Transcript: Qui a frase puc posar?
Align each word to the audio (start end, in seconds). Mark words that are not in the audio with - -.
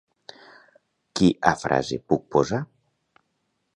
Qui 1.19 1.29
a 1.51 1.53
frase 1.65 1.99
puc 2.13 2.25
posar? 2.37 2.63